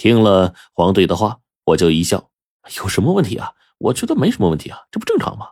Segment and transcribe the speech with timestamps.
[0.00, 2.30] 听了黄队的话，我就一笑
[2.78, 3.52] ：“有什么问题啊？
[3.76, 5.46] 我觉得没什么问题啊，这不正常吗？”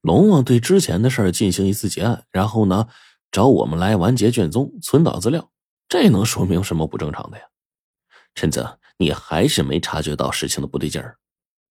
[0.00, 2.88] 龙王对之前的事儿进行一次结案，然后呢，
[3.30, 5.50] 找我们来完结卷宗、存档资料，
[5.86, 7.44] 这能说明什么不正常的呀？
[8.34, 11.18] 陈子，你还是没察觉到事情的不对劲儿。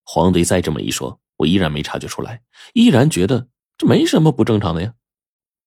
[0.03, 2.43] 黄队再这么一说，我依然没察觉出来，
[2.75, 4.93] 依然觉得这没什么不正常的呀。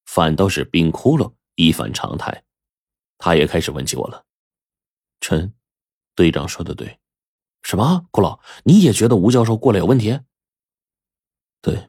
[0.06, 2.44] 反倒是冰窟窿一反常态，
[3.18, 4.24] 他也开始问起我了。
[5.20, 5.52] 陈。
[6.20, 6.98] 队长说的对，
[7.62, 8.04] 什么？
[8.10, 10.20] 顾老，你也觉得吴教授过来有问题？
[11.62, 11.88] 对，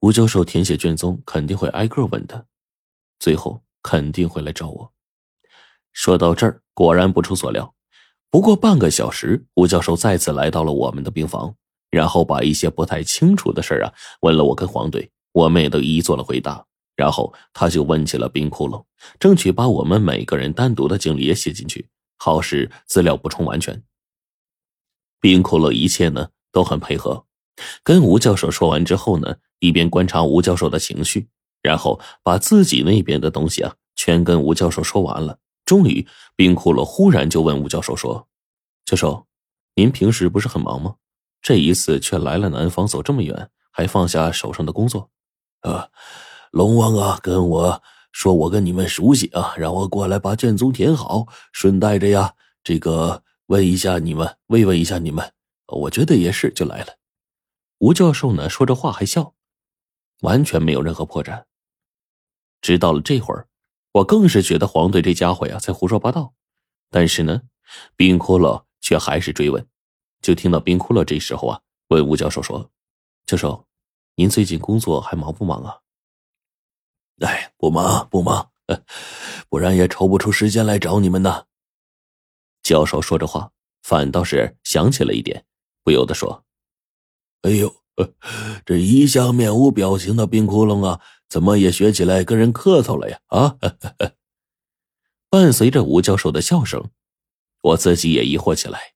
[0.00, 2.46] 吴教授填写卷宗肯定会挨个问的，
[3.20, 4.92] 最后肯定会来找我。
[5.92, 7.72] 说到这儿，果然不出所料。
[8.28, 11.54] 不过半个小时，吴教授再次来到了我们的病房，
[11.90, 16.66] 然后把一些不太清楚的事啊问了我跟黄队，我们也都一一做了回答。
[16.96, 18.84] 然后他就问起了冰窟窿，
[19.20, 21.86] 争取把我们每个人单独的经历也写进去。
[22.24, 23.82] 好使资料补充完全。
[25.18, 27.26] 冰窟窿一切呢都很配合，
[27.82, 31.26] 跟吴教授说完之后呢，一边观察吴教授的情绪，
[31.62, 35.40] 然后把自己那边的东西啊全跟吴教授说完了。
[35.64, 38.28] 终于，冰窟窿忽然就问吴教授说
[38.86, 39.26] ：“教授，
[39.74, 40.94] 您平时不是很忙吗？
[41.40, 45.10] 这一次却来了南方，走这么远，还放下手上的工作？”
[45.62, 45.88] 啊，
[46.52, 47.82] 龙王啊，跟我。
[48.12, 55.32] 说我跟你们熟悉啊，让我过来把卷宗填好，顺带着呀，这个问一下你们，慰问一下你们。
[55.66, 56.98] 我觉得也是，就来了。
[57.78, 59.34] 吴教授呢，说着话还笑，
[60.20, 61.44] 完全没有任何破绽。
[62.60, 63.48] 直到了这会儿，
[63.92, 66.34] 我更是觉得黄队这家伙呀在胡说八道。
[66.90, 67.42] 但是呢，
[67.96, 69.66] 冰窟窿却还是追问。
[70.20, 72.70] 就听到冰窟窿这时候啊，问吴教授说
[73.26, 73.66] ：“教授，
[74.14, 75.78] 您最近工作还忙不忙啊？”
[77.20, 78.50] 哎，不忙不忙，
[79.48, 81.44] 不然也抽不出时间来找你们呢。
[82.62, 85.44] 教授说着话，反倒是想起了一点，
[85.84, 86.44] 不由得说
[87.42, 87.74] ：“哎呦，
[88.64, 93.56] 这一向面无表情的冰窟窿啊，怎么也学起来跟人客套了呀？”啊！
[95.28, 96.90] 伴随着吴教授的笑声，
[97.62, 98.94] 我自己也疑惑起来：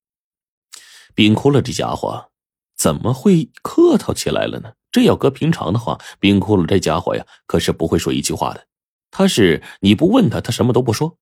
[1.14, 2.30] 冰窟窿这家伙
[2.76, 4.74] 怎么会客套起来了呢？
[4.96, 8.66] 这要搁平常的话，冰窟窿这家伙呀，可是不会说一句话的。
[9.10, 11.18] 他是你不问他，他什么都不说；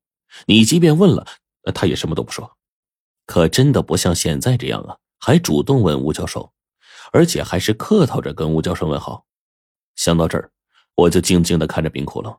[0.46, 1.26] 你即便问了，
[1.74, 2.56] 他也什么都不说。
[3.26, 6.52] 可真的不像现在这样啊，还主动问吴教授，
[7.10, 9.26] 而且还是客套着跟吴教授问好。
[9.96, 10.52] 想到这儿，
[10.94, 12.38] 我就静静的看着冰窟窿，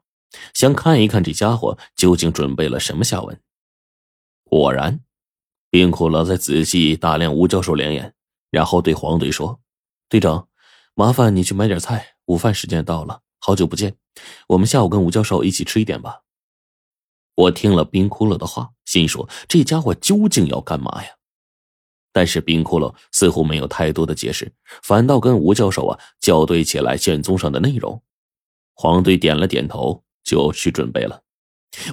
[0.54, 3.38] 想看一看这家伙究竟准备了什么下文。
[4.46, 5.02] 果然，
[5.70, 8.14] 冰窟窿在仔细打量吴教授两眼，
[8.52, 9.60] 然后对黄队说
[10.08, 10.48] ：“队长。”
[10.98, 13.98] 麻烦你去买点菜，午饭时间到了，好久不见，
[14.48, 16.22] 我们下午跟吴教授一起吃一点吧。
[17.36, 21.10] 我听了冰窟窿的话，心说这家伙究竟要干嘛呀？
[22.14, 28.02] 但是冰窟窿似乎没有太多的解释，反倒跟吴教授啊校对起来卷宗上的内容。
[28.74, 31.24] 黄队点了点头，就去准备了。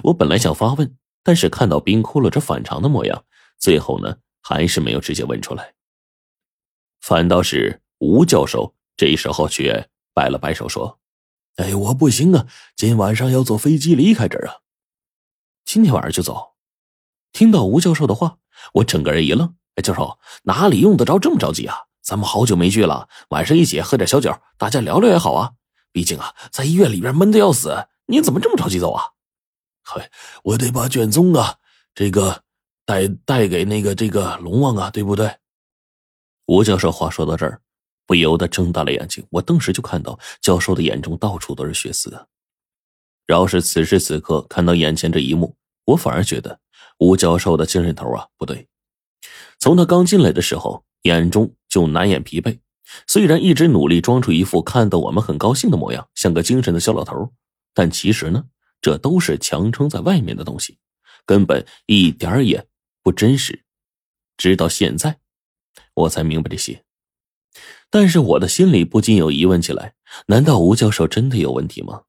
[0.03, 3.25] 我本来想发问，但是看到冰窟窿这反常的模样，
[3.59, 5.73] 最后呢还是没有直接问出来，
[7.01, 8.73] 反倒是吴教授。
[8.95, 10.99] 这时候却摆了摆手说
[11.57, 14.57] ：“哎，我不行啊，今晚上要坐飞机离开这儿啊。
[15.65, 16.53] 今天晚上就走。”
[17.33, 18.37] 听到吴教授的话，
[18.73, 21.75] 我整个人一愣：“哎，教授哪里用得着这么着急啊？
[22.01, 25.53] 咱们好久没聚了，晚上一起喝点小酒，大家聊聊也好啊。
[25.91, 29.13] 毕竟啊，在医院里边闷的要死，你怎么这么着急走啊
[29.83, 30.09] ？”“嘿，
[30.43, 31.57] 我得把卷宗啊，
[31.95, 32.43] 这个
[32.85, 35.37] 带带给那个这个龙王啊，对不对？”
[36.45, 37.61] 吴教授话说到这儿。
[38.05, 42.25] 不由得睁大了眼睛，我顿时就看到教授的眼中到处都是血丝啊！
[43.25, 45.55] 饶是此时此刻看到眼前这一幕，
[45.85, 46.59] 我反而觉得
[46.99, 48.67] 吴教授的精神头啊不对。
[49.59, 52.59] 从他刚进来的时候，眼中就难掩疲惫，
[53.07, 57.31] 虽然一直努力装出一副看到我们很高兴的模样，像个精神的小老头，
[57.73, 58.43] 但其实呢，
[58.81, 60.77] 这都是强撑在外面的东西，
[61.25, 62.67] 根本一点也
[63.01, 63.63] 不真实。
[64.35, 65.19] 直到现在，
[65.93, 66.83] 我才明白这些。
[67.93, 69.93] 但是我的心里不禁有疑问起来：
[70.25, 72.01] 难道吴教授真的有问题吗？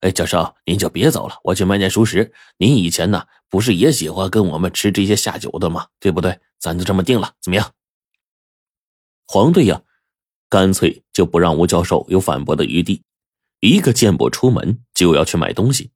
[0.00, 2.30] 哎，教授，您就别走了，我去买点熟食。
[2.58, 5.86] 您以前呢，不是也喜欢跟我们吃这些下酒的吗？
[5.98, 6.38] 对不对？
[6.58, 7.72] 咱就这么定了，怎么样？
[9.26, 9.80] 黄队呀，
[10.50, 13.02] 干脆就不让吴教授有反驳的余地，
[13.60, 15.90] 一个箭步出门就要去买东西，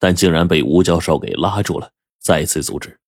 [0.00, 2.98] 但竟然被吴教授给拉住了，再次阻止。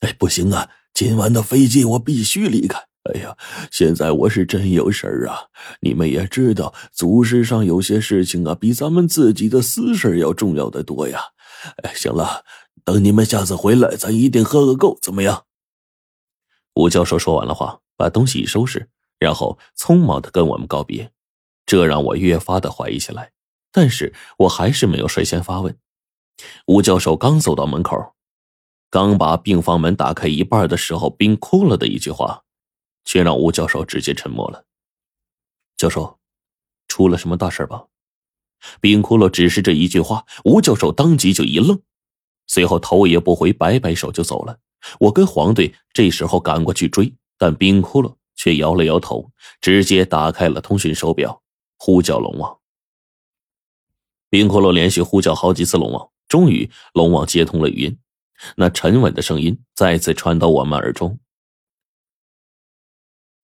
[0.00, 2.87] 哎，不行啊，今晚的飞机我必须离开。
[3.04, 3.36] 哎呀，
[3.70, 5.46] 现在我是真有事儿啊！
[5.80, 11.20] 你们也知道，祖师上有些事情啊，比咱们自己的私事要重要的多呀。
[11.82, 12.44] 哎，行了，
[12.84, 15.44] 等你们下次回来，咱一定喝个够，怎么样？
[16.74, 21.10] 吴教授说完了话，把东西一收拾，然后匆忙的跟我们告别，
[21.64, 23.32] 这让我越发的怀疑起来。
[23.72, 25.76] 但是我还是没有率先发问。
[26.66, 28.14] 吴教授刚走到门口，
[28.90, 32.44] 刚把病房门打开一半的时候，冰哭了的一句话，
[33.08, 34.66] 却让吴教授直接沉默了。
[35.78, 36.18] 教授，
[36.88, 37.86] 出了什么大事吧？
[38.82, 41.80] 冰骷髅只是这一句话，吴教授当即就一愣。
[42.46, 44.60] 随后头也不回，摆摆手就走了。
[45.00, 49.30] 我跟黄队这时候赶过去追，但冰窟窿却摇了摇头，
[49.62, 51.42] 直接打开了通讯手表，
[51.78, 52.58] 呼叫龙王。
[54.28, 57.98] 冰窟窿连续呼叫好几次龙王，终于龙王接通了语音，
[58.56, 61.18] 那沉稳的声音再次传到我们耳中：“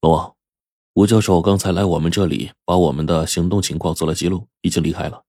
[0.04, 0.36] 龙王，
[0.92, 5.24] 吴教授刚才来我们这里，把我们的行动情况做了记录，已经离开了。”“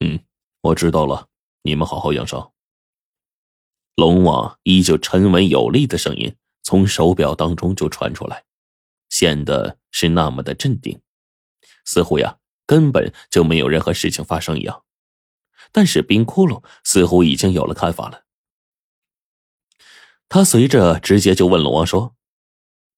[0.00, 0.18] 嗯，
[0.62, 1.28] 我知道了，
[1.60, 2.54] 你们好好养伤。”
[3.96, 8.46] 龙王依旧沉稳有力的声音从手表当中就传出来，
[9.10, 10.98] 显得是那么的镇定，
[11.84, 14.84] 似乎呀根本就没有任何事情发生一样。
[15.70, 18.24] 但是冰窟窿似乎已经有了看法了，
[20.30, 22.16] 他随着直接就问龙王说：“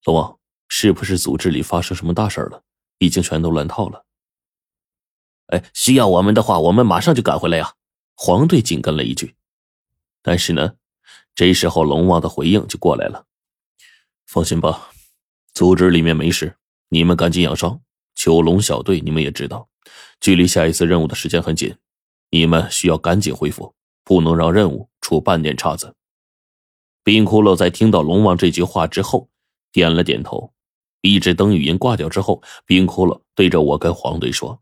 [0.05, 0.39] 龙王，
[0.77, 2.61] 是不是组织里发生什么大事了？
[2.97, 4.05] 已经全都乱套了？”
[5.47, 7.75] 哎，需要我们的话，我们马上就赶回来呀！
[8.13, 9.35] 黄队紧跟了一句，
[10.21, 10.75] 但是呢。
[11.33, 13.25] 这时候，龙王的回应就过来了。
[14.25, 14.89] 放心吧，
[15.53, 16.57] 组织里面没事，
[16.89, 17.81] 你们赶紧养伤。
[18.13, 19.69] 九龙小队，你们也知道，
[20.19, 21.75] 距离下一次任务的时间很紧，
[22.31, 25.93] 你们需要赶紧恢复，不能让任务出半点岔子。
[27.03, 29.29] 冰骷髅在听到龙王这句话之后，
[29.71, 30.53] 点了点头。
[31.05, 34.61] 一直等语音挂掉之后，冰哭了对着我跟黄队说：“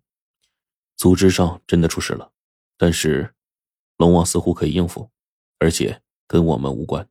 [0.97, 2.31] 组织上真的出事了，
[2.77, 3.33] 但是
[3.97, 5.09] 龙王似乎可以应付，
[5.59, 7.07] 而且。”跟我们无关。